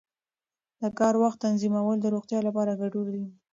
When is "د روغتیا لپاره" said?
2.01-2.77